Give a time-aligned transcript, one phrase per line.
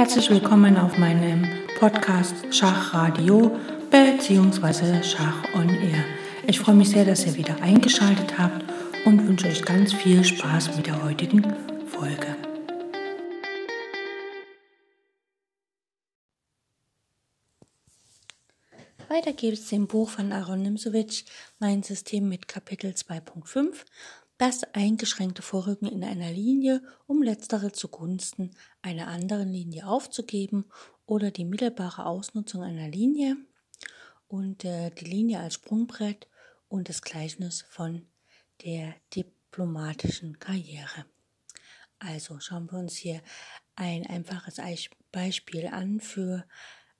[0.00, 1.46] Herzlich willkommen auf meinem
[1.78, 3.54] Podcast Schachradio
[3.90, 5.02] bzw.
[5.02, 6.02] Schach on Air.
[6.46, 8.64] Ich freue mich sehr, dass ihr wieder eingeschaltet habt
[9.04, 11.42] und wünsche euch ganz viel Spaß mit der heutigen
[11.86, 12.34] Folge.
[19.10, 21.24] Weiter gibt es im Buch von Aaron Nimsowitsch
[21.58, 23.84] mein System mit Kapitel 2.5
[24.40, 30.64] das eingeschränkte Vorrücken in einer Linie, um letztere zugunsten einer anderen Linie aufzugeben
[31.04, 33.36] oder die mittelbare Ausnutzung einer Linie
[34.28, 36.26] und äh, die Linie als Sprungbrett
[36.68, 38.06] und das Gleichnis von
[38.64, 41.04] der diplomatischen Karriere.
[41.98, 43.20] Also schauen wir uns hier
[43.76, 44.56] ein einfaches
[45.12, 46.46] Beispiel an für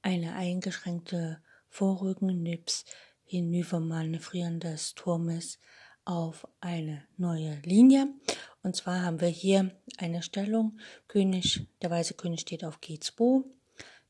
[0.03, 2.85] eine eingeschränkte Vorrücken Nips
[3.25, 5.59] hinübermanövrieren des Turmes
[6.11, 8.09] auf eine neue Linie.
[8.65, 10.77] Und zwar haben wir hier eine Stellung.
[11.07, 13.45] König, der weiße König steht auf G2,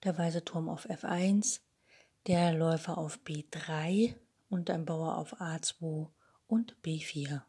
[0.03, 1.61] der weiße Turm auf F1,
[2.27, 4.15] der Läufer auf B3
[4.48, 6.09] und ein Bauer auf A2
[6.47, 7.42] und B4.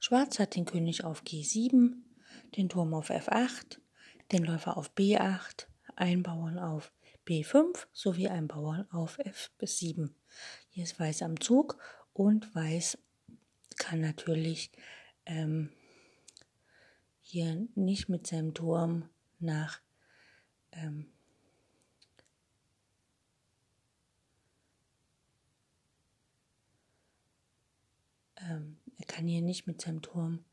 [0.00, 1.92] Schwarz hat den König auf G7,
[2.56, 3.78] den Turm auf F8,
[4.32, 6.92] den Läufer auf B8, ein Bauern auf
[7.24, 10.10] B5 sowie ein Bauern auf F7.
[10.70, 11.78] Hier ist Weiß am Zug
[12.12, 12.98] und Weiß
[13.82, 14.70] kann natürlich
[15.26, 15.70] ähm,
[17.20, 19.08] hier nicht mit seinem Turm
[19.40, 19.80] nach
[20.70, 21.12] ähm,
[28.36, 30.44] ähm, er kann hier nicht mit seinem Turm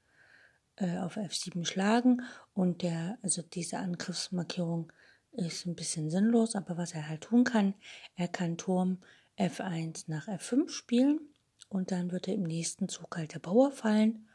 [0.77, 2.23] äh, auf F7 schlagen
[2.55, 4.91] und der, also diese Angriffsmarkierung
[5.33, 7.75] ist ein bisschen sinnlos, aber was er halt tun kann,
[8.15, 9.03] er kann Turm
[9.37, 11.28] F1 nach F5 spielen
[11.69, 14.27] und dann wird er im nächsten Zug halt der Bauer fallen.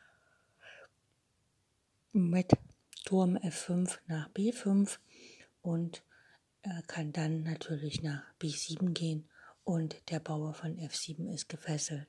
[2.12, 2.52] Mit
[3.04, 4.98] Turm F5 nach B5
[5.62, 6.02] und
[6.62, 9.28] er kann dann natürlich nach B7 gehen.
[9.64, 12.06] Und der Bauer von F7 ist gefesselt.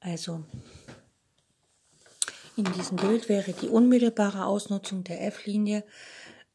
[0.00, 0.44] Also
[2.56, 5.84] in diesem Bild wäre die unmittelbare Ausnutzung der F-Linie,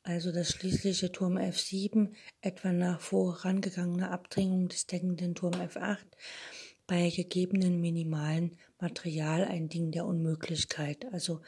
[0.03, 6.05] also das schließliche Turm F7, etwa nach vorangegangener Abdrängung des deckenden Turm F8,
[6.87, 11.05] bei gegebenen minimalen Material ein Ding der Unmöglichkeit.
[11.11, 11.41] Also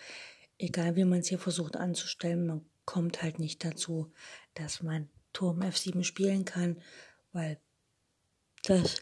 [0.58, 4.12] egal wie man es hier versucht anzustellen, man kommt halt nicht dazu,
[4.54, 6.82] dass man Turm F7 spielen kann,
[7.32, 7.60] weil
[8.64, 9.02] das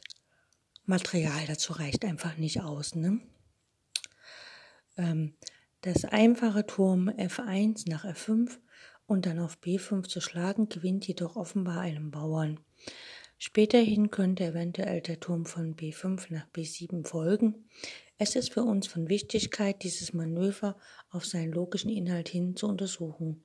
[0.85, 2.95] Material dazu reicht einfach nicht aus.
[2.95, 3.19] Ne?
[4.97, 5.35] Ähm,
[5.81, 8.57] das einfache Turm F1 nach F5
[9.05, 12.59] und dann auf B5 zu schlagen, gewinnt jedoch offenbar einem Bauern.
[13.39, 17.69] Späterhin könnte eventuell der Turm von B5 nach B7 folgen.
[18.17, 20.75] Es ist für uns von Wichtigkeit, dieses Manöver
[21.11, 23.43] auf seinen logischen Inhalt hin zu untersuchen.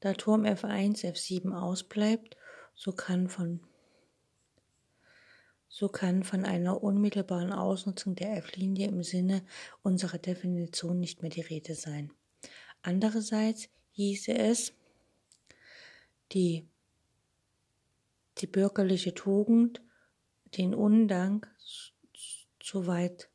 [0.00, 2.36] Da Turm F1 F7 ausbleibt,
[2.74, 3.60] so kann von
[5.70, 9.44] so kann von einer unmittelbaren Ausnutzung der F-Linie im Sinne
[9.82, 12.10] unserer Definition nicht mehr die Rede sein.
[12.80, 14.72] Andererseits hieße es,
[16.32, 16.66] die
[18.40, 19.82] die bürgerliche Tugend
[20.56, 21.50] den Undank
[22.60, 23.28] zu weit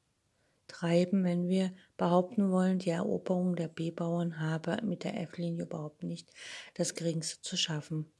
[0.68, 6.30] treiben, wenn wir behaupten wollen, die Eroberung der B-Bauern habe mit der F-Linie überhaupt nicht
[6.74, 8.12] das Geringste zu schaffen.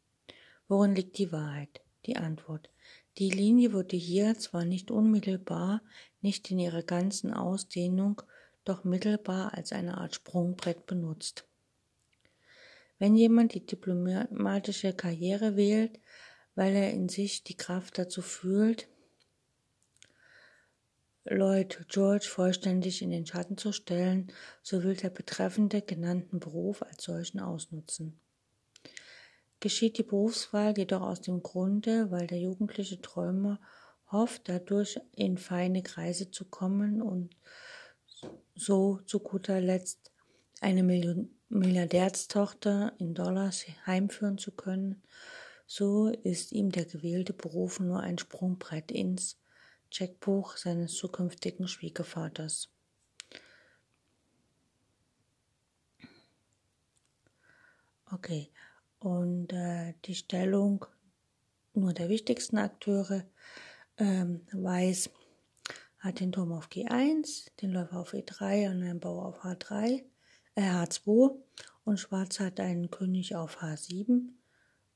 [0.68, 1.82] Worin liegt die Wahrheit?
[2.06, 2.70] Die Antwort.
[3.18, 5.82] Die Linie wurde hier zwar nicht unmittelbar,
[6.22, 8.22] nicht in ihrer ganzen Ausdehnung,
[8.66, 11.46] doch mittelbar als eine Art Sprungbrett benutzt.
[13.00, 16.00] Wenn jemand die diplomatische Karriere wählt,
[16.56, 18.88] weil er in sich die Kraft dazu fühlt,
[21.26, 24.32] Lloyd George vollständig in den Schatten zu stellen,
[24.62, 28.20] so will der Betreffende genannten Beruf als solchen ausnutzen.
[29.62, 33.62] Geschieht die Berufswahl jedoch aus dem Grunde, weil der jugendliche Träumer
[34.12, 37.38] hofft, dadurch in feine Kreise zu kommen und
[38.56, 40.12] so zu guter Letzt
[40.60, 40.84] eine
[41.48, 45.02] Milliardärstochter in Dollars heimführen zu können,
[45.66, 49.38] so ist ihm der gewählte Beruf nur ein Sprungbrett ins
[49.90, 52.70] Checkbuch seines zukünftigen Schwiegervaters.
[58.12, 58.52] Okay,
[59.00, 60.86] und äh, die Stellung
[61.74, 63.24] nur der wichtigsten Akteure
[63.98, 65.10] ähm, weiß,
[66.00, 70.04] hat den Turm auf G1, den Läufer auf E3 und einen Bauer auf H3,
[70.56, 71.36] äh, H2
[71.86, 74.30] und Schwarz hat einen König auf H7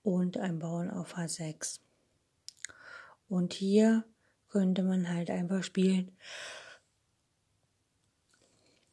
[0.08, 1.82] und ein Bauern auf H6.
[3.28, 4.06] Und hier
[4.48, 6.14] könnte man halt einfach spielen.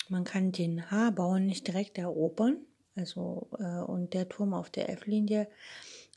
[0.09, 2.57] Man kann den H-Bauern nicht direkt erobern,
[2.97, 5.47] Also, äh, und der Turm auf der F-Linie,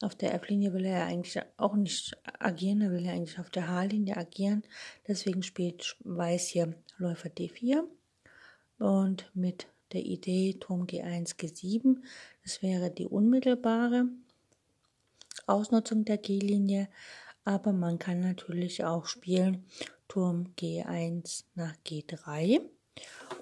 [0.02, 3.52] auf der F-Linie will er ja eigentlich auch nicht agieren, er will ja eigentlich auf
[3.52, 4.64] der H-Linie agieren.
[5.08, 7.84] Deswegen spielt Weiß hier Läufer D4
[8.80, 11.98] und mit der Idee Turm G1, G7.
[12.44, 14.08] Das wäre die unmittelbare
[15.48, 16.90] Ausnutzung der G-Linie,
[17.46, 19.66] aber man kann natürlich auch spielen
[20.08, 22.62] Turm G1 nach G3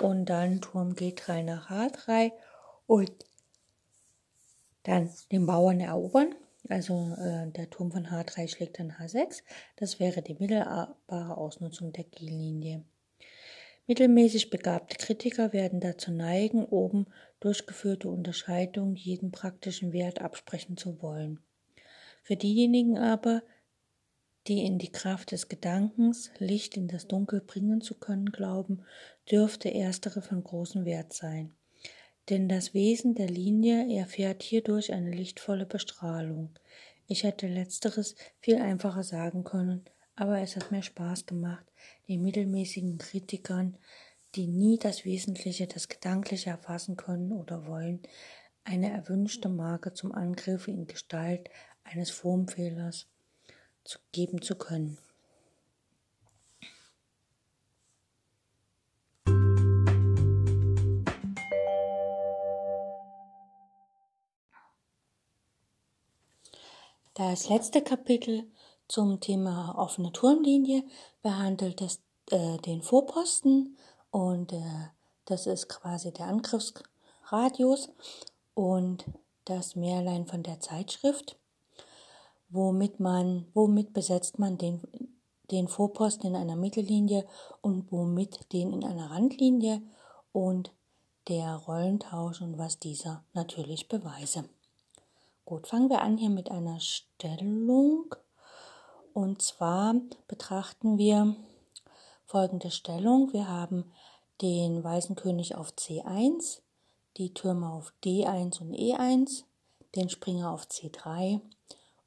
[0.02, 2.32] und dann Turm G3 nach H3
[2.88, 3.12] und
[4.84, 6.36] dann den Bauern erobern.
[6.70, 9.44] Also äh, der Turm von H3 schlägt dann H6.
[9.76, 12.84] Das wäre die mittelbare Ausnutzung der G-Linie.
[13.88, 17.06] Mittelmäßig begabte Kritiker werden dazu neigen, oben
[17.40, 21.40] durchgeführte Unterscheidungen jeden praktischen Wert absprechen zu wollen.
[22.26, 23.44] Für diejenigen aber,
[24.48, 28.84] die in die Kraft des Gedankens Licht in das Dunkel bringen zu können glauben,
[29.30, 31.56] dürfte erstere von großem Wert sein.
[32.30, 36.50] Denn das Wesen der Linie erfährt hierdurch eine lichtvolle Bestrahlung.
[37.06, 39.86] Ich hätte letzteres viel einfacher sagen können,
[40.16, 41.72] aber es hat mir Spaß gemacht,
[42.08, 43.78] den mittelmäßigen Kritikern,
[44.34, 48.02] die nie das Wesentliche, das Gedankliche erfassen können oder wollen,
[48.64, 51.52] eine erwünschte Marke zum Angriff in Gestalt
[51.86, 53.08] eines Formfehlers
[53.84, 54.98] zu geben zu können.
[67.14, 68.44] Das letzte Kapitel
[68.90, 70.84] zum Thema offene Turmlinie
[71.22, 73.78] behandelt es, äh, den Vorposten
[74.12, 74.90] und äh,
[75.24, 77.90] das ist quasi der Angriffsradius
[78.54, 79.06] und
[79.46, 81.38] das Mehrlein von der Zeitschrift,
[82.50, 84.82] womit man, womit besetzt man den,
[85.52, 87.26] den Vorposten in einer Mittellinie
[87.62, 89.82] und womit den in einer Randlinie
[90.32, 90.72] und
[91.28, 94.46] der Rollentausch und was dieser natürlich beweise.
[95.46, 98.16] Gut, fangen wir an hier mit einer Stellung.
[99.14, 99.96] Und zwar
[100.28, 101.36] betrachten wir
[102.26, 103.32] folgende Stellung.
[103.32, 103.92] Wir haben
[104.42, 106.62] den weißen König auf C1,
[107.18, 109.44] die Türme auf D1 und E1,
[109.96, 111.40] den Springer auf C3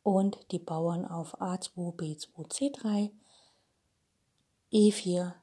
[0.09, 3.11] und die Bauern auf A2, B2, C3,
[4.73, 5.35] E4,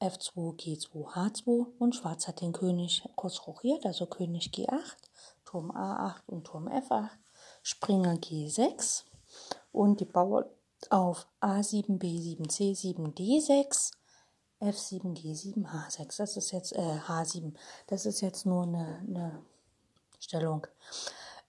[0.00, 4.96] F2, G2, H2 und Schwarz hat den König kurz rochiert, also König G8
[5.44, 7.10] Turm A8 und Turm F8,
[7.64, 9.02] Springer G6
[9.72, 10.44] und die Bauern
[10.90, 13.92] auf A7, B7, C7, D6,
[14.60, 16.18] F7, G7, H6.
[16.18, 17.52] Das ist jetzt äh, H7.
[17.88, 19.42] Das ist jetzt nur eine, eine
[20.20, 20.66] Stellung.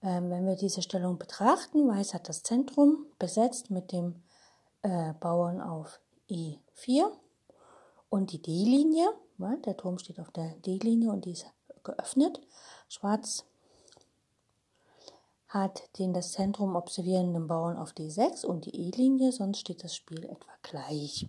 [0.02, 4.22] Ähm, wenn wir diese Stellung betrachten, Weiß hat das Zentrum besetzt mit dem
[4.82, 6.00] äh, Bauern auf
[6.30, 7.10] E4
[8.08, 9.08] und die D-Linie.
[9.38, 11.46] Der Turm steht auf der D-Linie und die ist
[11.84, 12.40] geöffnet.
[12.88, 13.44] Schwarz
[15.48, 20.24] hat den das Zentrum observierenden Bauern auf D6 und die E-Linie, sonst steht das Spiel
[20.24, 21.28] etwa gleich.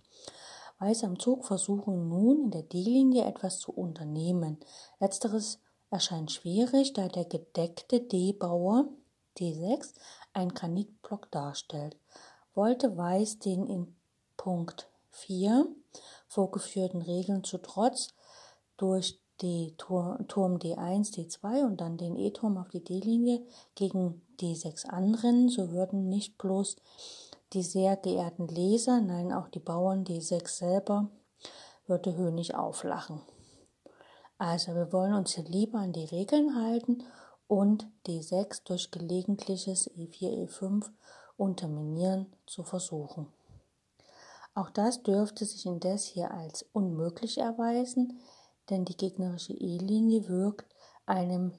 [0.80, 4.58] Weiß am Zug versuchen nun in der D-Linie etwas zu unternehmen.
[5.00, 8.88] Letzteres erscheint schwierig, da der gedeckte D-Bauer
[9.38, 9.94] D6
[10.32, 11.96] einen Granitblock darstellt.
[12.54, 13.96] Wollte Weiß den in
[14.36, 15.66] Punkt 4
[16.26, 18.14] vorgeführten Regeln zu Trotz
[18.76, 23.46] durch die Turm D1, D2 und dann den E-Turm auf die D-Linie
[23.76, 26.76] gegen D6 anrennen, so würden nicht bloß
[27.52, 31.08] die sehr geehrten Leser, nein auch die Bauern D6 selber
[31.86, 33.22] würde Hönig auflachen.
[34.38, 37.02] Also wir wollen uns hier lieber an die Regeln halten
[37.48, 40.88] und D6 durch gelegentliches E4, E5
[41.36, 43.26] unterminieren zu versuchen.
[44.54, 48.20] Auch das dürfte sich indes hier als unmöglich erweisen,
[48.70, 50.72] denn die gegnerische E-Linie wirkt
[51.06, 51.52] einem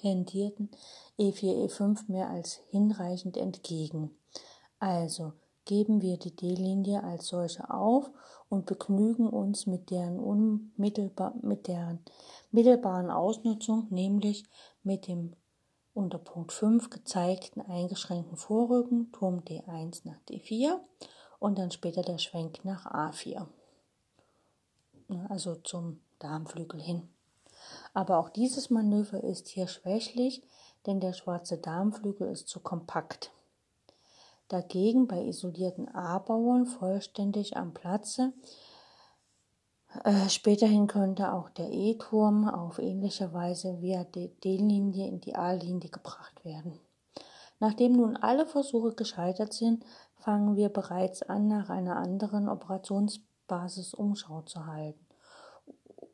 [0.00, 0.70] intendierten
[1.18, 4.10] E4, E5 mehr als hinreichend entgegen.
[4.78, 5.32] Also
[5.68, 8.10] geben wir die D-Linie als solche auf
[8.48, 12.00] und begnügen uns mit deren, unmittelbar, mit deren
[12.50, 14.44] mittelbaren Ausnutzung, nämlich
[14.82, 15.34] mit dem
[15.92, 20.78] unter Punkt 5 gezeigten eingeschränkten Vorrücken Turm D1 nach D4
[21.38, 23.46] und dann später der Schwenk nach A4.
[25.08, 27.08] Ne, also zum Darmflügel hin.
[27.92, 30.42] Aber auch dieses Manöver ist hier schwächlich,
[30.86, 33.32] denn der schwarze Darmflügel ist zu kompakt.
[34.48, 38.32] Dagegen bei isolierten A-Bauern vollständig am Platze.
[40.04, 46.44] Äh, späterhin könnte auch der E-Turm auf ähnliche Weise via D-Linie in die A-Linie gebracht
[46.44, 46.78] werden.
[47.60, 49.84] Nachdem nun alle Versuche gescheitert sind,
[50.16, 55.04] fangen wir bereits an, nach einer anderen Operations Basis Umschau zu halten.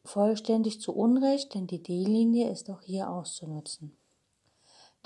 [0.04, 3.96] vollständig zu Unrecht, denn die D-Linie ist auch hier auszunutzen.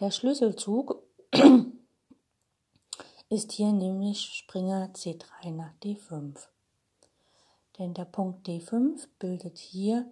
[0.00, 1.02] Der Schlüsselzug
[3.30, 6.49] ist hier nämlich Springer C3 nach D5.
[7.78, 10.11] Denn der Punkt D5 bildet hier,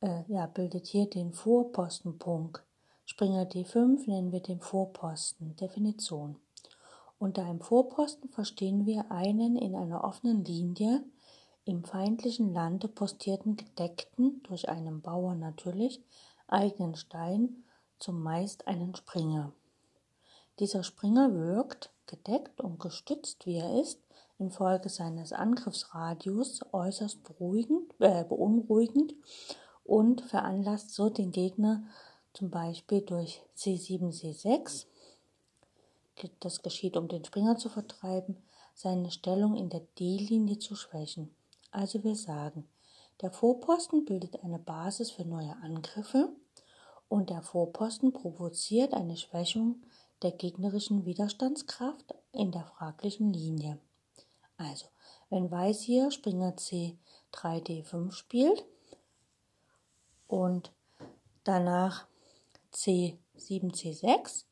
[0.00, 2.62] äh, ja, bildet hier den Vorpostenpunkt.
[3.06, 5.54] Springer D5 nennen wir den Vorposten.
[5.56, 6.36] Definition.
[7.20, 11.04] Unter einem Vorposten verstehen wir einen in einer offenen Linie
[11.64, 16.02] im feindlichen Lande postierten gedeckten, durch einen Bauer natürlich,
[16.46, 17.64] eigenen Stein,
[17.98, 19.52] zumeist einen Springer.
[20.58, 24.00] Dieser Springer wirkt, gedeckt und gestützt wie er ist,
[24.38, 27.20] infolge seines Angriffsradius äußerst
[28.00, 29.14] äh, beunruhigend
[29.84, 31.84] und veranlasst so den Gegner
[32.32, 34.86] zum Beispiel durch C7, C6,
[36.40, 38.36] das geschieht, um den Springer zu vertreiben,
[38.74, 41.34] seine Stellung in der D-Linie zu schwächen.
[41.70, 42.68] Also wir sagen,
[43.20, 46.32] der Vorposten bildet eine Basis für neue Angriffe
[47.08, 49.82] und der Vorposten provoziert eine Schwächung
[50.22, 53.78] der gegnerischen Widerstandskraft in der fraglichen Linie.
[54.56, 54.86] Also,
[55.30, 56.98] wenn Weiß hier Springer C
[57.32, 58.64] 3D5 spielt
[60.26, 60.72] und
[61.44, 62.06] danach
[62.72, 64.44] C7, C6,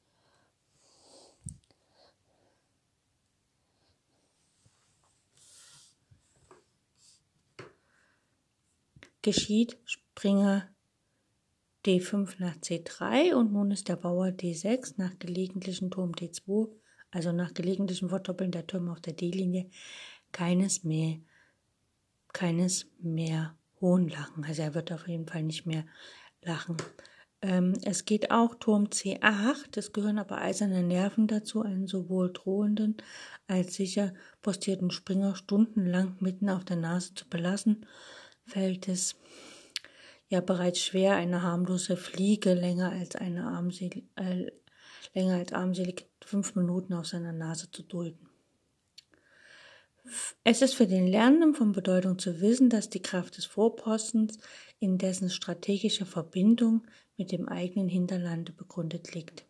[9.23, 10.69] geschieht Springer
[11.87, 16.69] D5 nach C3 und nun ist der Bauer D6 nach gelegentlichen Turm D2,
[17.13, 19.71] also nach gelegentlichen Verdoppeln der Türme auf der D-Linie,
[20.33, 21.19] keines mehr,
[22.33, 24.45] keines mehr hohen Lachen.
[24.45, 25.87] Also er wird auf jeden Fall nicht mehr
[26.43, 26.77] lachen.
[27.43, 32.97] Ähm, es geht auch Turm C8, es gehören aber eiserne Nerven dazu, einen sowohl drohenden
[33.47, 34.13] als sicher
[34.43, 37.87] postierten Springer stundenlang mitten auf der Nase zu belassen,
[38.45, 39.15] fällt es
[40.29, 44.51] ja bereits schwer, eine harmlose Fliege länger als eine armselig, äh,
[45.15, 48.29] länger als armselig fünf Minuten auf seiner Nase zu dulden.
[50.45, 54.39] Es ist für den Lernenden von Bedeutung zu wissen, dass die Kraft des Vorpostens
[54.79, 59.45] in dessen strategischer Verbindung mit dem eigenen Hinterlande begründet liegt.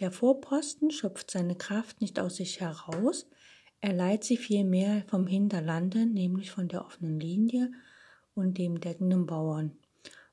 [0.00, 3.26] Der Vorposten schöpft seine Kraft nicht aus sich heraus,
[3.80, 7.70] er leiht sie vielmehr vom Hinterlande, nämlich von der offenen Linie
[8.34, 9.78] und dem deckenden Bauern.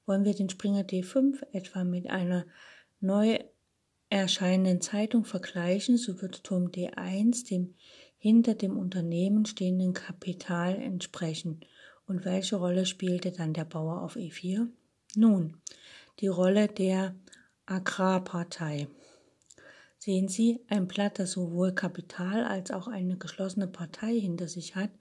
[0.06, 2.46] Wollen wir den Springer D5 etwa mit einer
[3.00, 3.40] neu
[4.10, 7.76] erscheinenden Zeitung vergleichen, so wird Turm D1 dem
[8.18, 11.62] hinter dem Unternehmen stehenden Kapital entsprechen.
[12.08, 14.68] Und welche Rolle spielte dann der Bauer auf E4?
[15.16, 15.58] Nun,
[16.20, 17.16] die Rolle der
[17.66, 18.88] Agrarpartei.
[19.98, 24.92] Sehen Sie, ein Blatt, das sowohl Kapital als auch eine geschlossene Partei hinter sich hat,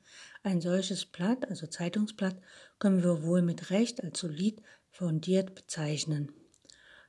[0.42, 2.36] ein solches Blatt, also Zeitungsblatt,
[2.78, 4.62] können wir wohl mit Recht als solid
[4.94, 6.32] fundiert bezeichnen.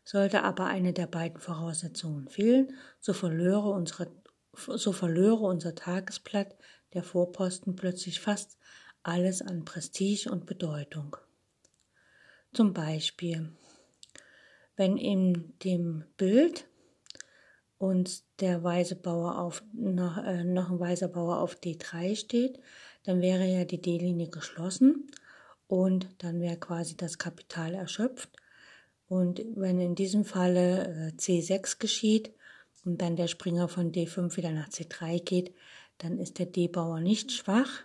[0.04, 4.12] Sollte aber eine der beiden Voraussetzungen fehlen, so verlöre, unsere,
[4.54, 6.56] so verlöre unser Tagesblatt
[6.94, 8.58] der Vorposten plötzlich fast
[9.04, 11.16] alles an Prestige und Bedeutung.
[12.54, 13.52] Zum Beispiel,
[14.76, 16.66] wenn in dem Bild
[17.78, 22.60] uns der weiße Bauer auf, noch, äh, noch ein weißer Bauer auf D3 steht,
[23.04, 25.08] dann wäre ja die D-Linie geschlossen
[25.68, 28.30] und dann wäre quasi das Kapital erschöpft.
[29.08, 32.32] Und wenn in diesem Falle äh, C6 geschieht
[32.84, 35.54] und dann der Springer von D5 wieder nach C3 geht,
[36.00, 37.84] dann ist der D-Bauer nicht schwach.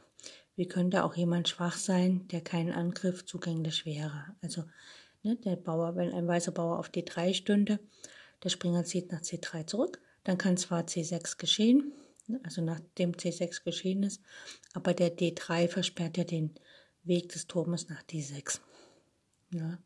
[0.57, 4.35] Wie könnte auch jemand schwach sein, der keinen Angriff zugänglich wäre?
[4.43, 4.65] Also
[5.23, 7.79] ne, der Bauer, wenn ein weißer Bauer auf D3 stünde,
[8.43, 11.93] der Springer zieht nach C3 zurück, dann kann zwar C6 geschehen,
[12.43, 14.23] also nachdem C6 geschehen ist,
[14.75, 16.55] aber der D3 versperrt ja den
[17.05, 18.61] Weg des Turmes nach D6.
[19.53, 19.79] Ja.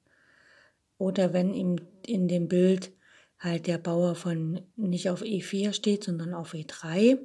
[0.98, 2.92] Oder wenn im, in dem Bild
[3.38, 7.18] halt der Bauer von nicht auf E4 steht, sondern auf E3,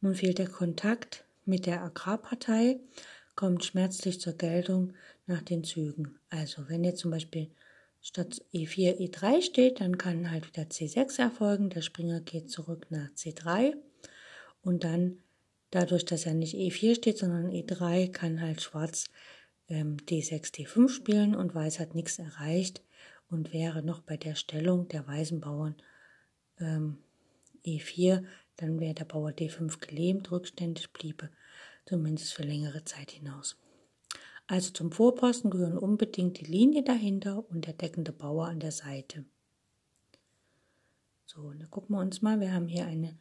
[0.00, 2.78] nun fehlt der Kontakt mit der Agrarpartei,
[3.34, 4.94] kommt schmerzlich zur Geltung
[5.26, 6.18] nach den Zügen.
[6.30, 7.50] Also wenn jetzt zum Beispiel
[8.00, 13.08] statt E4 E3 steht, dann kann halt wieder C6 erfolgen, der Springer geht zurück nach
[13.10, 13.74] C3
[14.62, 15.18] und dann
[15.70, 19.06] dadurch, dass er nicht E4 steht, sondern E3, kann halt Schwarz
[19.68, 22.82] ähm, D6, D5 spielen und Weiß hat nichts erreicht
[23.30, 25.76] und wäre noch bei der Stellung der weißen Bauern
[26.58, 26.98] ähm,
[27.64, 28.24] E4,
[28.56, 31.30] dann wäre der Bauer D5 gelähmt, rückständig bliebe,
[31.86, 33.56] zumindest für längere Zeit hinaus.
[34.46, 39.26] Also zum Vorposten gehören unbedingt die Linie dahinter und der deckende Bauer an der Seite.
[41.26, 43.18] So, dann gucken wir uns mal, wir haben hier eine,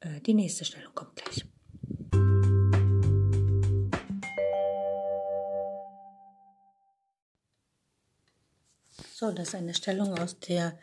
[0.00, 1.44] äh, die nächste Stellung kommt gleich.
[9.16, 10.76] So, das ist eine Stellung aus der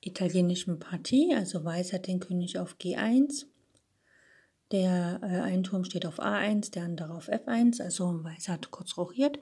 [0.00, 1.34] italienischen Partie.
[1.34, 3.44] Also Weiß hat den König auf G1.
[4.70, 7.82] Der äh, ein Turm steht auf A1, der andere auf F1.
[7.82, 9.38] Also Weiß hat kurz rochiert.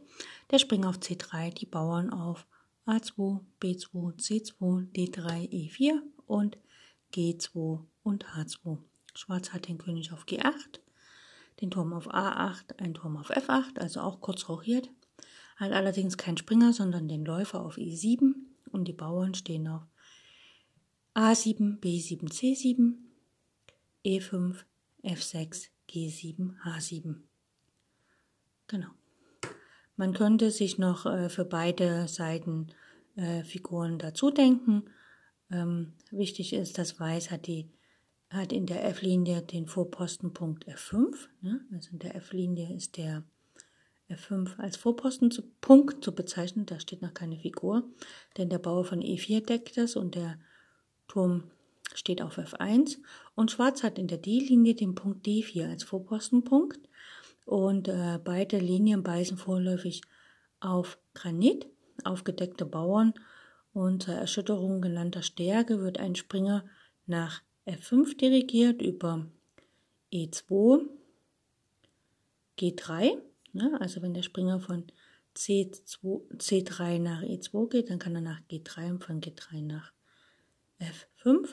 [0.51, 2.49] Der Springer auf C3, die Bauern auf
[2.85, 6.59] A2, B2, C2, D3, E4 und
[7.15, 8.79] G2 und H2.
[9.15, 10.81] Schwarz hat den König auf G8,
[11.61, 14.91] den Turm auf A8, ein Turm auf F8, also auch kurz rochiert.
[15.63, 18.33] Hat allerdings keinen Springer, sondern den Läufer auf E7
[18.73, 19.83] und die Bauern stehen auf
[21.15, 22.95] A7, B7, C7,
[24.05, 24.57] E5,
[25.05, 27.15] F6, G7, H7.
[28.67, 28.89] Genau.
[29.95, 32.67] Man könnte sich noch äh, für beide Seiten
[33.15, 34.91] äh, Figuren dazu denken.
[35.53, 37.71] Ähm, wichtig ist, dass Weiß hat, die,
[38.31, 41.29] hat in der F-Linie den Vorpostenpunkt F5.
[41.41, 41.61] Ne?
[41.73, 43.23] Also in der F-Linie ist der
[44.13, 46.67] F5 als Vorpostenpunkt zu bezeichnen.
[46.67, 47.85] Da steht noch keine Figur,
[48.37, 50.39] denn der Bauer von E4 deckt das und der
[51.09, 51.45] Turm
[51.95, 52.99] steht auf F1.
[53.35, 56.81] Und Schwarz hat in der D-Linie den Punkt D4 als Vorpostenpunkt.
[57.45, 60.03] Und äh, beide Linien beißen vorläufig
[60.61, 61.67] auf Granit,
[62.05, 63.15] aufgedeckte Bauern.
[63.73, 66.65] Unter Erschütterung genannter Stärke wird ein Springer
[67.07, 69.27] nach F5 dirigiert über
[70.13, 70.87] E2,
[72.59, 73.19] G3.
[73.53, 73.77] Ne?
[73.81, 74.87] Also wenn der Springer von
[75.37, 79.93] C2, C3 nach E2 geht, dann kann er nach G3 und von G3 nach
[80.81, 81.49] F5.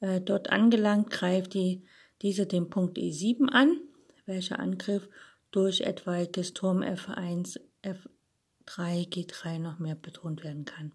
[0.00, 1.84] Äh, dort angelangt greift die,
[2.22, 3.80] diese den Punkt E7 an,
[4.26, 5.08] welcher Angriff
[5.50, 10.92] durch etwaiges Turm F1, F3, G3 noch mehr betont werden kann.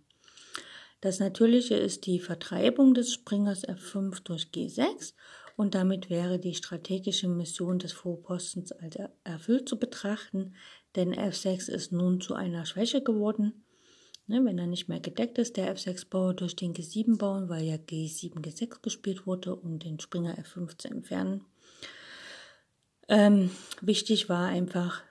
[1.02, 5.14] Das Natürliche ist die Vertreibung des Springers F5 durch G6
[5.56, 10.56] und damit wäre die strategische Mission des Vorpostens als erfüllt zu betrachten,
[10.96, 13.64] denn F6 ist nun zu einer Schwäche geworden
[14.26, 17.76] Ne, wenn er nicht mehr gedeckt ist, der F6-Bauer durch den G7 bauen, weil ja
[17.76, 21.46] G7, G6 gespielt wurde, um den Springer F5 zu entfernen.
[23.10, 23.52] Ähm,
[23.82, 25.04] wichtig war einfach,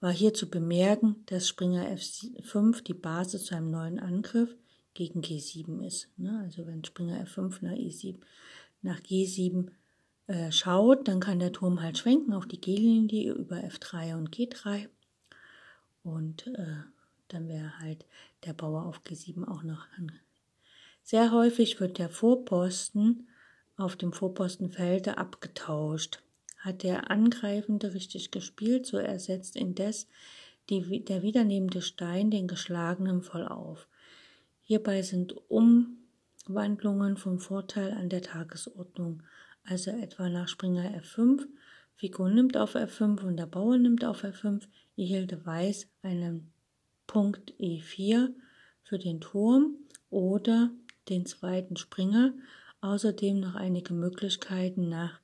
[0.00, 4.56] war hier zu bemerken, dass Springer F5 die Basis zu einem neuen Angriff
[4.94, 6.08] gegen G7 ist.
[6.16, 6.40] Ne?
[6.42, 8.18] Also wenn Springer F5 nach E7,
[8.82, 9.70] nach G7
[10.26, 14.88] äh, schaut, dann kann der Turm halt schwenken auf die G-Linie über F3 und G3
[16.02, 16.82] und äh,
[17.28, 18.06] dann wäre halt
[18.44, 20.12] der Bauer auf G7 auch noch an.
[21.02, 23.28] Sehr häufig wird der Vorposten
[23.76, 26.22] auf dem Vorpostenfelde abgetauscht.
[26.58, 30.08] Hat der Angreifende richtig gespielt, so ersetzt indes
[30.68, 33.86] die, der wiedernehmende Stein den geschlagenen voll auf.
[34.62, 39.22] Hierbei sind Umwandlungen vom Vorteil an der Tagesordnung,
[39.66, 41.46] also etwa nach Springer F5,
[41.96, 44.62] Figur nimmt auf F5 und der Bauer nimmt auf F5,
[44.96, 46.52] erhielte Weiß einen
[47.06, 48.34] Punkt E4
[48.82, 49.76] für den Turm
[50.10, 50.70] oder
[51.08, 52.34] den zweiten Springer.
[52.82, 55.20] Außerdem noch einige Möglichkeiten nach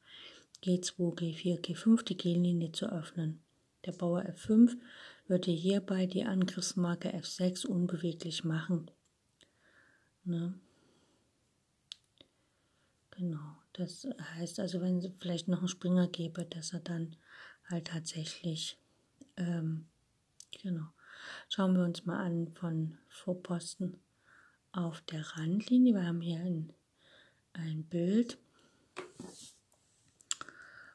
[0.64, 3.40] G2, G4, G5 die G-Linie zu öffnen.
[3.84, 4.76] Der Bauer F5
[5.26, 8.90] würde hierbei die Angriffsmarke F6 unbeweglich machen.
[10.24, 10.54] Ne?
[13.10, 14.06] Genau, das
[14.36, 17.16] heißt also, wenn es vielleicht noch einen Springer gäbe, dass er dann
[17.70, 18.78] halt tatsächlich,
[19.36, 19.86] ähm,
[20.62, 20.88] genau,
[21.48, 23.98] Schauen wir uns mal an von Vorposten
[24.72, 25.94] auf der Randlinie.
[25.94, 26.72] Wir haben hier ein,
[27.52, 28.38] ein Bild.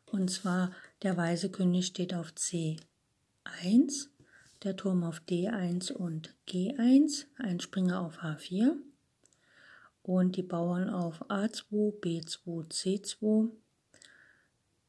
[0.05, 0.71] Und zwar
[1.03, 2.79] der weiße König steht auf C1,
[4.63, 8.75] der Turm auf D1 und G1, ein Springer auf H4
[10.07, 13.51] und die Bauern auf A2, B2, C2,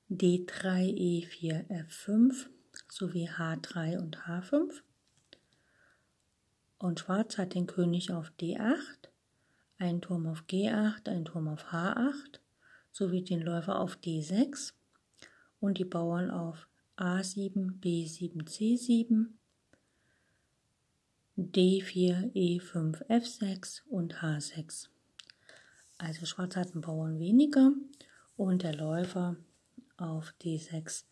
[0.09, 2.47] D3, E4, F5
[2.89, 4.81] sowie H3 und H5.
[6.79, 9.09] Und Schwarz hat den König auf D8,
[9.79, 12.39] einen Turm auf G8, einen Turm auf H8
[12.93, 14.73] sowie den Läufer auf D6
[15.59, 19.27] und die Bauern auf A7, B7, C7,
[21.37, 24.91] D4, E5, F6 und H6.
[25.99, 27.73] Also Schwarz hat einen Bauern weniger
[28.37, 29.37] und der Läufer
[29.97, 31.05] auf D6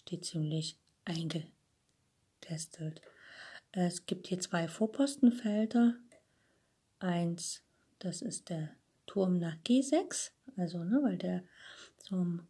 [0.00, 3.02] steht ziemlich eingetestet.
[3.72, 5.94] Es gibt hier zwei Vorpostenfelder.
[6.98, 7.62] Eins,
[7.98, 8.70] das ist der
[9.06, 11.44] Turm nach G6, also ne, weil der
[12.04, 12.48] Turm,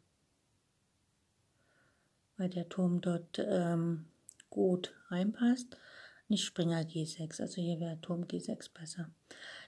[2.37, 4.07] weil der Turm dort ähm,
[4.48, 5.76] gut reinpasst.
[6.29, 9.11] Nicht Springer G6, also hier wäre Turm G6 besser.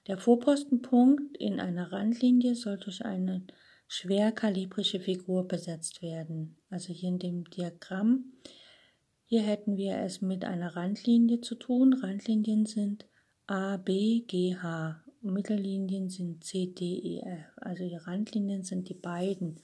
[0.06, 3.46] Der Vorpostenpunkt in einer Randlinie soll durch eine
[3.88, 6.56] schwerkalibrische Figur besetzt werden.
[6.70, 8.32] Also hier in dem Diagramm
[9.32, 11.94] hier hätten wir es mit einer Randlinie zu tun.
[11.94, 13.06] Randlinien sind
[13.46, 15.02] A, B, G, H.
[15.22, 17.46] Mittellinien sind C, D, E, F.
[17.56, 19.62] Also die Randlinien sind die beiden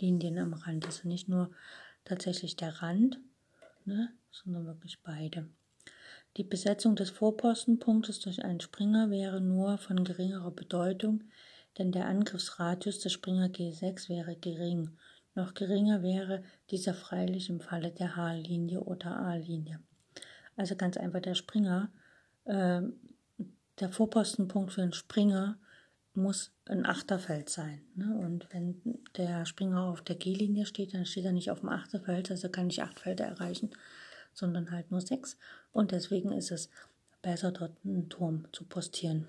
[0.00, 0.86] Linien am Rand.
[0.86, 1.50] Also nicht nur
[2.02, 3.20] tatsächlich der Rand,
[3.84, 5.50] ne, sondern wirklich beide.
[6.36, 11.24] Die Besetzung des Vorpostenpunktes durch einen Springer wäre nur von geringerer Bedeutung,
[11.78, 14.90] denn der Angriffsradius des Springer G6 wäre gering.
[15.34, 19.80] Noch geringer wäre dieser freilich im Falle der H-Linie oder A-Linie.
[20.56, 21.90] Also ganz einfach der Springer,
[22.44, 22.82] äh,
[23.78, 25.58] der Vorpostenpunkt für den Springer
[26.14, 27.82] muss ein Achterfeld sein.
[27.94, 28.14] Ne?
[28.18, 28.80] Und wenn
[29.16, 32.68] der Springer auf der G-Linie steht, dann steht er nicht auf dem Achterfeld, also kann
[32.68, 33.70] ich acht Felder erreichen,
[34.40, 35.36] sondern halt nur sechs.
[35.72, 36.68] Und deswegen ist es
[37.22, 39.26] besser, dort einen Turm zu postieren.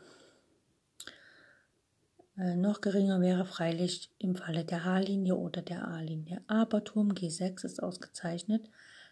[2.38, 6.42] Äh, noch geringer wäre freilich im Falle der H-Linie oder der A-Linie.
[6.48, 8.70] Aber Turm G6 ist ausgezeichnet,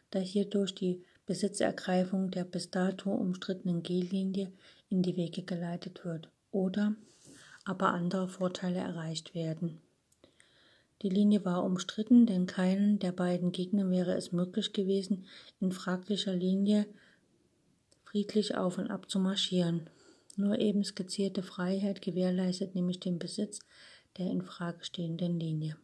[0.09, 4.51] da hierdurch die Besitzergreifung der bis dato umstrittenen G-Linie
[4.89, 6.95] in die Wege geleitet wird oder
[7.65, 9.79] aber andere Vorteile erreicht werden.
[11.01, 15.25] Die Linie war umstritten, denn keinen der beiden Gegner wäre es möglich gewesen,
[15.59, 16.85] in fraglicher Linie
[18.03, 19.89] friedlich auf und ab zu marschieren.
[20.35, 23.59] Nur eben skizzierte Freiheit gewährleistet nämlich den Besitz
[24.17, 25.77] der in Frage stehenden Linie.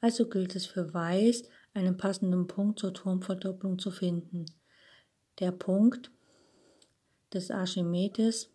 [0.00, 4.46] Also gilt es für Weiß, einen passenden Punkt zur Turmverdopplung zu finden.
[5.38, 6.10] Der Punkt
[7.32, 8.50] des Archimedes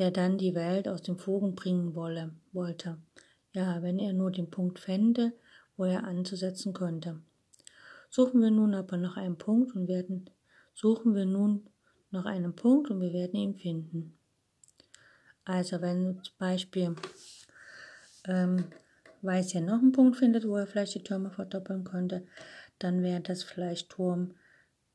[0.00, 2.96] der dann die Welt aus dem Fugen bringen wolle, wollte.
[3.52, 5.32] Ja, wenn er nur den Punkt fände,
[5.76, 7.20] wo er anzusetzen könnte.
[8.08, 10.30] Suchen wir nun aber noch einen Punkt und werden,
[10.74, 11.68] suchen wir nun
[12.10, 14.18] noch einen Punkt und wir werden ihn finden.
[15.44, 16.94] Also wenn zum Beispiel
[18.26, 18.64] ähm,
[19.22, 22.26] Weiß hier noch einen Punkt findet, wo er vielleicht die Türme verdoppeln könnte,
[22.78, 24.34] dann wäre das vielleicht Turm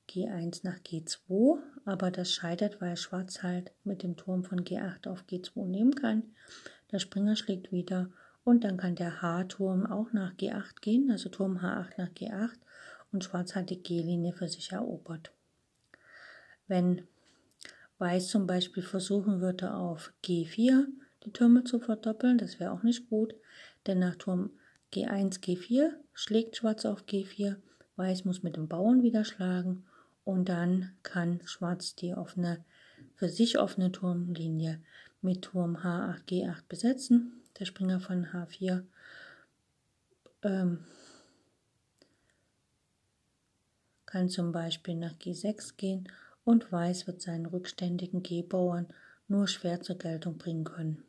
[0.09, 5.25] G1 nach G2, aber das scheitert, weil Schwarz halt mit dem Turm von G8 auf
[5.29, 6.23] G2 nehmen kann.
[6.91, 8.09] Der Springer schlägt wieder
[8.45, 12.53] und dann kann der H-Turm auch nach G8 gehen, also Turm H8 nach G8
[13.11, 15.31] und Schwarz hat die G-Linie für sich erobert.
[16.67, 17.05] Wenn
[17.97, 20.85] Weiß zum Beispiel versuchen würde, auf G4
[21.23, 23.33] die Türme zu verdoppeln, das wäre auch nicht gut,
[23.87, 24.51] denn nach Turm
[24.93, 27.55] G1, G4 schlägt Schwarz auf G4,
[27.95, 29.85] Weiß muss mit dem Bauern wieder schlagen
[30.23, 32.63] und dann kann Schwarz die offene,
[33.15, 34.81] für sich offene Turmlinie
[35.21, 37.34] mit Turm H8, G8 besetzen.
[37.59, 38.83] Der Springer von H4
[40.43, 40.85] ähm,
[44.05, 46.09] kann zum Beispiel nach G6 gehen
[46.43, 48.87] und Weiß wird seinen rückständigen G-Bauern
[49.27, 51.03] nur schwer zur Geltung bringen können.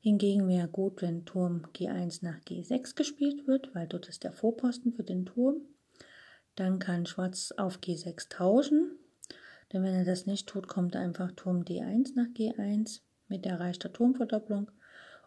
[0.00, 4.92] Hingegen wäre gut, wenn Turm G1 nach G6 gespielt wird, weil dort ist der Vorposten
[4.92, 5.62] für den Turm.
[6.56, 8.98] Dann kann Schwarz auf G6 tauschen.
[9.72, 14.70] Denn wenn er das nicht tut, kommt einfach Turm D1 nach G1 mit erreichter Turmverdopplung.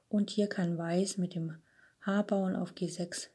[0.09, 1.57] Und hier kann Weiß mit dem
[2.05, 3.29] H-Bauern auf G6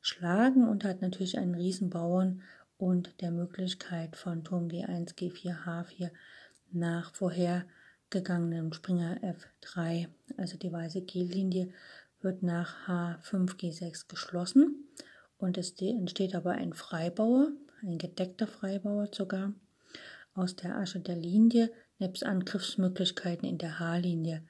[0.00, 2.42] schlagen und hat natürlich einen Riesenbauern
[2.76, 6.10] und der Möglichkeit von Turm G1, G4, H4
[6.72, 11.72] nach vorhergegangenem Springer F3, also die weiße G-Linie,
[12.20, 14.88] wird nach H5, G6 geschlossen
[15.38, 17.52] und es entsteht aber ein Freibauer,
[17.82, 19.52] ein gedeckter Freibauer sogar,
[20.34, 24.42] aus der Asche der Linie nebst Angriffsmöglichkeiten in der H-Linie.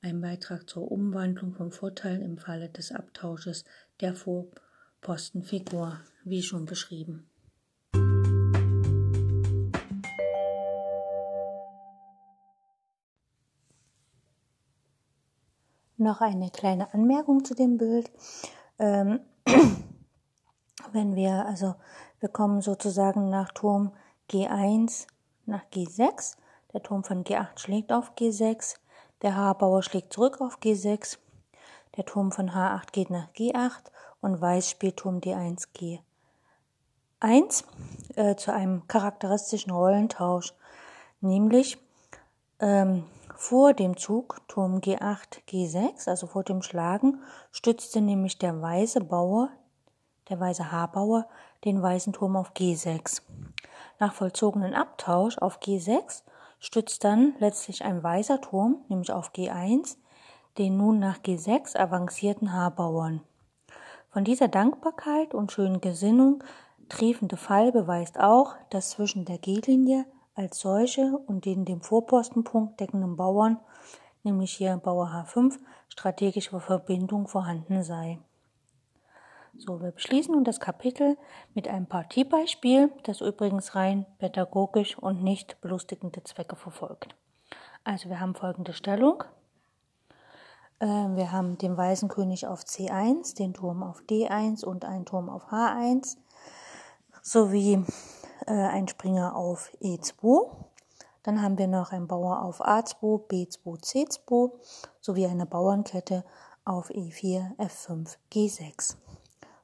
[0.00, 3.64] Ein Beitrag zur Umwandlung vom Vorteil im Falle des Abtausches
[4.00, 7.28] der Vorpostenfigur, wie schon beschrieben.
[15.96, 18.08] Noch eine kleine Anmerkung zu dem Bild.
[18.78, 19.18] Ähm,
[20.92, 21.74] wenn wir, also
[22.20, 23.92] wir kommen sozusagen nach Turm
[24.30, 25.08] G1
[25.44, 26.36] nach G6,
[26.72, 28.76] der Turm von G8 schlägt auf G6,
[29.22, 31.18] der H-Bauer schlägt zurück auf G6,
[31.96, 35.68] der Turm von H8 geht nach G8 und Weiß spielt Turm D1
[37.20, 37.64] G1
[38.16, 40.54] äh, zu einem charakteristischen Rollentausch,
[41.20, 41.78] nämlich
[42.60, 43.04] ähm,
[43.34, 49.50] vor dem Zug Turm G8 G6, also vor dem Schlagen, stützte nämlich der weiße Bauer
[50.28, 51.26] der weiße Habauer
[51.64, 53.22] den weißen Turm auf G6.
[53.98, 56.22] Nach vollzogenen Abtausch auf G6
[56.60, 59.96] stützt dann letztlich ein weißer Turm, nämlich auf G1,
[60.58, 63.20] den nun nach G6 avancierten Habauern.
[64.10, 66.42] Von dieser Dankbarkeit und schönen Gesinnung
[66.88, 73.16] triefende Fall beweist auch, dass zwischen der G-Linie als solche und den dem Vorpostenpunkt deckenden
[73.16, 73.58] Bauern,
[74.22, 78.18] nämlich hier Bauer H5, strategische Verbindung vorhanden sei.
[79.60, 81.18] So, wir beschließen nun das Kapitel
[81.52, 87.16] mit einem Partiebeispiel, das übrigens rein pädagogisch und nicht belustigende Zwecke verfolgt.
[87.82, 89.24] Also wir haben folgende Stellung.
[90.78, 95.28] Äh, wir haben den weißen König auf C1, den Turm auf D1 und einen Turm
[95.28, 96.18] auf H1
[97.20, 97.84] sowie
[98.46, 100.52] äh, ein Springer auf E2.
[101.24, 104.52] Dann haben wir noch einen Bauer auf A2, B2, C2
[105.00, 106.24] sowie eine Bauernkette
[106.64, 108.96] auf E4, F5, G6.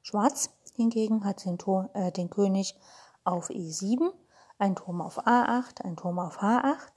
[0.05, 2.77] Schwarz hingegen hat den, Tor, äh, den König
[3.25, 4.13] auf E7,
[4.59, 6.93] ein Turm auf A8, ein Turm auf H8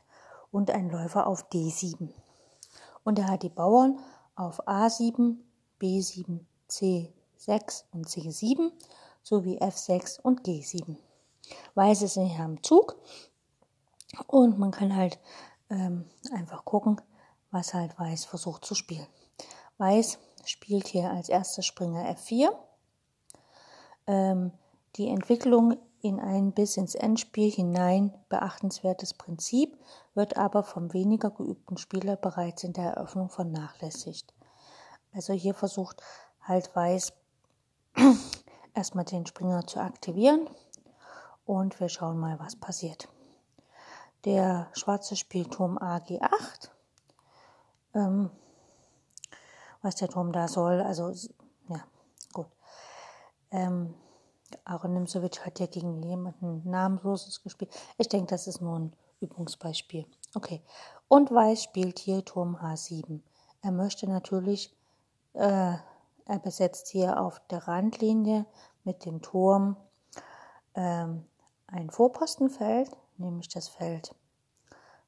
[0.52, 2.14] und ein Läufer auf D7.
[3.06, 3.98] Und er hat die Bauern
[4.36, 5.38] auf A7,
[5.80, 8.74] B7, C6 und C7
[9.24, 10.98] sowie F6 und G7.
[11.76, 12.98] Weiß ist hier am Zug
[14.28, 15.18] und man kann halt
[15.70, 17.00] ähm, einfach gucken,
[17.52, 19.08] was halt Weiß versucht zu spielen.
[19.78, 22.50] Weiß spielt hier als erster Springer F4.
[24.08, 24.52] Ähm,
[24.96, 29.78] die Entwicklung in ein bis ins Endspiel hinein beachtenswertes Prinzip,
[30.14, 34.34] wird aber vom weniger geübten Spieler bereits in der Eröffnung vernachlässigt.
[35.14, 36.02] Also hier versucht
[36.42, 37.14] halt Weiß
[38.74, 40.50] erstmal den Springer zu aktivieren
[41.46, 43.10] und wir schauen mal, was passiert.
[44.26, 46.70] Der Schwarze spielt Turm AG8.
[47.94, 48.30] Ähm,
[49.82, 51.12] was der Turm da soll, also
[51.70, 51.84] ja.
[53.52, 53.94] Ähm,
[54.64, 57.72] Aaron Nimsovic hat ja gegen jemanden Namenloses gespielt.
[57.98, 60.06] Ich denke, das ist nur ein Übungsbeispiel.
[60.36, 60.62] Okay.
[61.08, 63.22] Und Weiß spielt hier Turm H7.
[63.62, 64.76] Er möchte natürlich,
[65.34, 65.74] äh,
[66.26, 68.46] er besetzt hier auf der Randlinie
[68.84, 69.78] mit dem Turm
[70.76, 71.26] ähm,
[71.68, 74.16] ein Vorpostenfeld, nämlich das Feld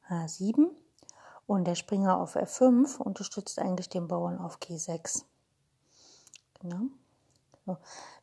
[0.09, 0.67] H7.
[1.47, 5.23] Und der Springer auf F5 unterstützt eigentlich den Bauern auf G6.
[6.61, 6.81] Genau.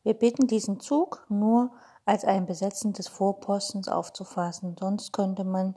[0.03, 1.71] Wir bitten diesen Zug nur
[2.05, 5.75] als ein Besetzen des Vorpostens aufzufassen, sonst könnte man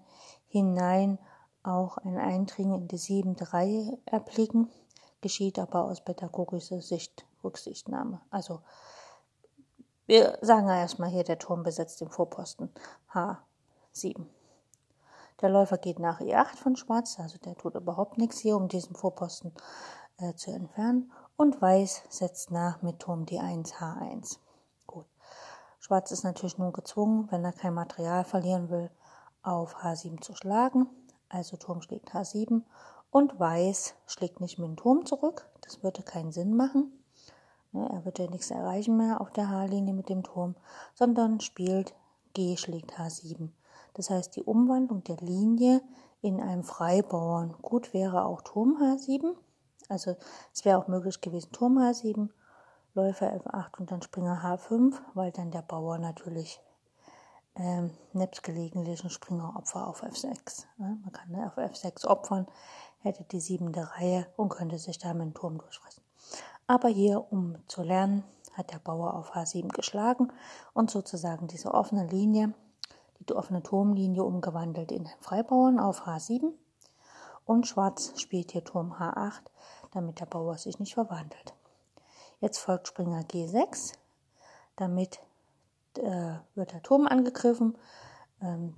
[0.49, 1.19] hinein
[1.63, 4.71] auch ein Eindringen in die siebente Reihe erblicken,
[5.21, 8.21] geschieht aber aus pädagogischer Sicht Rücksichtnahme.
[8.31, 8.61] Also
[10.07, 12.71] wir sagen erstmal hier, der Turm besetzt den Vorposten
[13.13, 14.27] H7.
[15.41, 18.95] Der Läufer geht nach E8 von Schwarz, also der tut überhaupt nichts hier, um diesen
[18.95, 19.53] Vorposten
[20.19, 21.13] äh, zu entfernen.
[21.41, 24.37] Und Weiß setzt nach mit Turm D1 H1.
[24.87, 25.07] Gut.
[25.79, 28.91] Schwarz ist natürlich nur gezwungen, wenn er kein Material verlieren will,
[29.43, 30.87] auf H7 zu schlagen.
[31.31, 32.61] Also Turm schlägt H7
[33.11, 35.49] und Weiß schlägt nicht mit dem Turm zurück.
[35.63, 36.93] Das würde keinen Sinn machen.
[37.73, 40.57] Ne, er würde nichts erreichen mehr auf der H-Linie mit dem Turm,
[40.93, 41.95] sondern spielt
[42.35, 43.49] G schlägt H7.
[43.95, 45.81] Das heißt, die Umwandlung der Linie
[46.21, 47.57] in einen Freibauern.
[47.63, 49.37] Gut wäre auch Turm H7.
[49.91, 50.17] Also
[50.55, 52.29] es wäre auch möglich gewesen Turm H7,
[52.95, 56.61] Läufer F8 und dann Springer H5, weil dann der Bauer natürlich
[57.57, 60.65] ähm, nebst gelegentlichen Springeropfer auf F6.
[60.79, 62.47] Ja, man kann ne, auf F6 opfern,
[63.01, 66.03] hätte die siebente Reihe und könnte sich damit einen Turm durchfressen.
[66.67, 68.25] Aber hier, um zu lernen,
[68.55, 70.33] hat der Bauer auf H7 geschlagen
[70.73, 72.55] und sozusagen diese offene Linie
[73.29, 76.53] die offene Turmlinie umgewandelt in den Freibauern auf H7
[77.45, 79.43] und Schwarz spielt hier Turm H8,
[79.93, 81.55] damit der Bauer sich nicht verwandelt.
[82.41, 83.95] Jetzt folgt Springer G6,
[84.77, 85.21] damit
[85.99, 87.77] äh, wird der Turm angegriffen.
[88.41, 88.75] Ähm,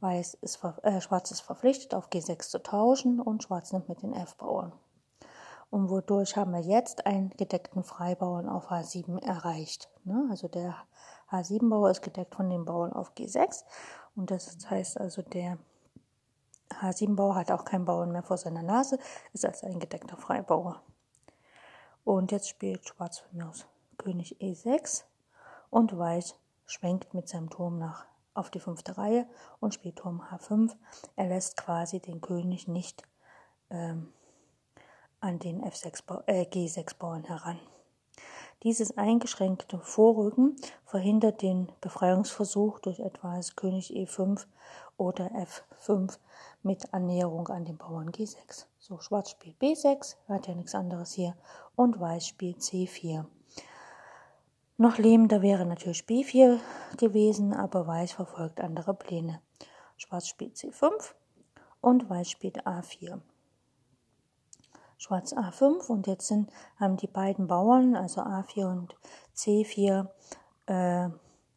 [0.00, 4.12] Weiß ist, äh, Schwarz ist verpflichtet, auf G6 zu tauschen und Schwarz nimmt mit den
[4.12, 4.72] F-Bauern.
[5.70, 9.88] Und wodurch haben wir jetzt einen gedeckten Freibauern auf H7 erreicht.
[10.04, 10.26] Ne?
[10.28, 10.74] Also der
[11.30, 13.62] H7-Bauer ist gedeckt von den Bauern auf G6
[14.16, 15.58] und das heißt also, der
[16.80, 18.98] H7-Bauer hat auch keinen Bauern mehr vor seiner Nase,
[19.32, 20.82] ist also ein gedeckter Freibauer.
[22.04, 23.66] Und jetzt spielt Schwarz von mir aus
[23.98, 25.04] König E6
[25.70, 29.26] und Weiß schwenkt mit seinem Turm nach auf die fünfte Reihe
[29.60, 30.74] und spielt Turm H5.
[31.16, 33.02] Er lässt quasi den König nicht
[33.70, 34.12] ähm,
[35.20, 37.60] an den F6 äh, G6-Bauern heran.
[38.62, 44.46] Dieses eingeschränkte Vorrücken verhindert den Befreiungsversuch durch etwa König E5
[44.96, 45.32] oder
[45.80, 46.16] F5
[46.62, 48.66] mit Annäherung an den Bauern G6.
[48.78, 51.34] So, Schwarz spielt B6, hat ja nichts anderes hier,
[51.74, 53.24] und Weiß spielt C4.
[54.76, 56.60] Noch lebender wäre natürlich B4
[56.98, 59.40] gewesen, aber Weiß verfolgt andere Pläne.
[59.96, 61.14] Schwarz spielt C5
[61.80, 63.20] und Weiß spielt A4.
[65.02, 68.96] Schwarz A5 und jetzt sind, haben die beiden Bauern, also A4 und
[69.34, 70.08] C4,
[70.66, 71.08] äh,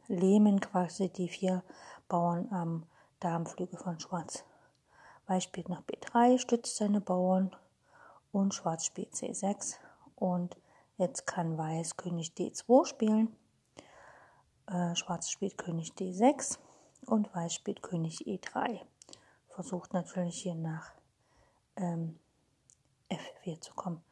[0.08, 1.63] lähmen quasi die vier
[2.08, 2.88] Bauern am
[3.19, 4.43] Darmflügel von Schwarz.
[5.27, 7.55] Weiß spielt nach B3, stützt seine Bauern
[8.31, 9.75] und Schwarz spielt C6
[10.15, 10.58] und
[10.97, 13.36] jetzt kann Weiß König D2 spielen.
[14.65, 16.58] Äh, Schwarz spielt König D6
[17.05, 18.79] und Weiß spielt König E3.
[19.49, 20.93] Versucht natürlich hier nach
[21.75, 22.17] ähm,
[23.09, 24.03] F4 zu kommen.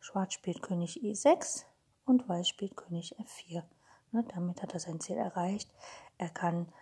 [0.00, 1.64] Schwarz spielt König E6
[2.04, 3.62] und Weiß spielt König F4.
[4.12, 5.70] Ne, damit hat er sein Ziel erreicht.
[6.18, 6.72] Er kann,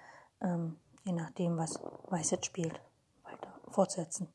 [0.40, 2.80] ähm, je nachdem, was Weiß jetzt spielt,
[3.22, 4.28] weiter fortsetzen.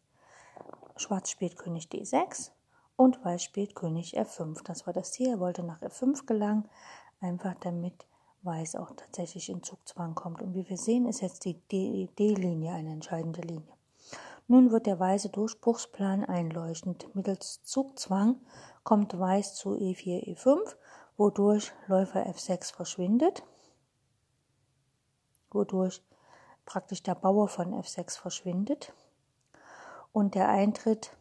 [0.95, 2.51] Schwarz spielt König D6
[2.95, 4.63] und Weiß spielt König F5.
[4.63, 5.29] Das war das Ziel.
[5.29, 6.67] Er wollte nach F5 gelangen,
[7.21, 8.07] einfach damit
[8.43, 10.41] Weiß auch tatsächlich in Zugzwang kommt.
[10.41, 13.76] Und wie wir sehen, ist jetzt die D-Linie eine entscheidende Linie.
[14.49, 17.13] Nun wird der weiße Durchbruchsplan einleuchtend.
[17.13, 18.39] Mittels Zugzwang
[18.83, 20.75] kommt Weiß zu E4, E5,
[21.17, 23.43] wodurch Läufer F6 verschwindet,
[25.51, 26.01] wodurch
[26.65, 28.93] praktisch der Bauer von F6 verschwindet
[30.13, 31.11] und der Eintritt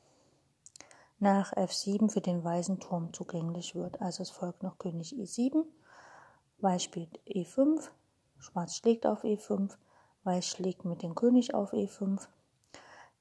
[1.19, 4.01] nach F7 für den weißen Turm zugänglich wird.
[4.01, 5.65] Also es folgt noch König E7,
[6.59, 7.89] Weiß spielt E5,
[8.39, 9.77] Schwarz schlägt auf E5,
[10.23, 12.29] Weiß schlägt mit dem König auf E5,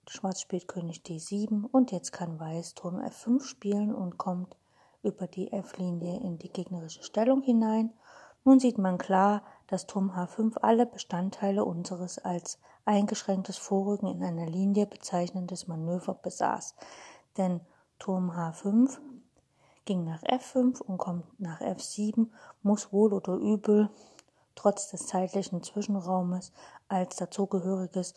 [0.07, 4.55] Schwarz spielt König D7 und jetzt kann Weiß Turm F5 spielen und kommt
[5.03, 7.91] über die F-Linie in die gegnerische Stellung hinein.
[8.43, 14.45] Nun sieht man klar, dass Turm H5 alle Bestandteile unseres als eingeschränktes Vorrücken in einer
[14.45, 16.75] Linie bezeichnendes Manöver besaß.
[17.37, 17.61] Denn
[17.97, 18.99] Turm H5
[19.85, 22.27] ging nach F5 und kommt nach F7,
[22.61, 23.89] muss wohl oder übel
[24.55, 26.51] trotz des zeitlichen Zwischenraumes
[26.87, 28.13] als dazugehöriges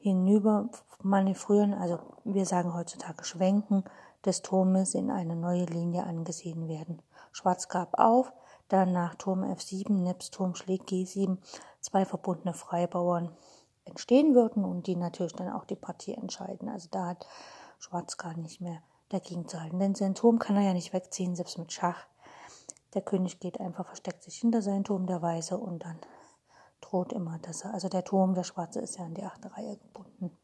[0.00, 0.68] hinüber
[1.02, 3.84] manövrieren, also wir sagen heutzutage schwenken,
[4.24, 7.00] des Turmes in eine neue Linie angesehen werden.
[7.32, 8.32] Schwarz gab auf,
[8.68, 11.38] dann nach Turm F7, nebst Turm schlägt G7
[11.80, 13.30] zwei verbundene Freibauern
[13.84, 16.68] entstehen würden und die natürlich dann auch die Partie entscheiden.
[16.68, 17.26] Also da hat
[17.78, 19.78] Schwarz gar nicht mehr dagegen zu halten.
[19.78, 22.06] Denn sein Turm kann er ja nicht wegziehen, selbst mit Schach.
[22.94, 25.98] Der König geht einfach, versteckt sich hinter seinen Turm, der Weiße, und dann
[26.90, 29.76] droht immer, dass er, also der Turm, der Schwarze ist ja in die achte Reihe
[29.76, 30.36] gebunden.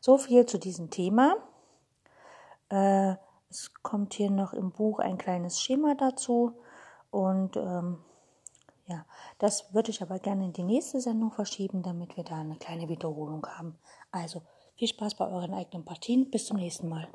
[0.00, 1.36] So viel zu diesem Thema.
[2.68, 3.14] Äh,
[3.50, 6.52] es kommt hier noch im Buch ein kleines Schema dazu
[7.10, 7.98] und ähm,
[8.86, 9.04] ja,
[9.38, 12.88] das würde ich aber gerne in die nächste Sendung verschieben, damit wir da eine kleine
[12.88, 13.78] Wiederholung haben.
[14.10, 14.42] Also
[14.76, 16.30] viel Spaß bei euren eigenen Partien.
[16.30, 17.08] Bis zum nächsten Mal.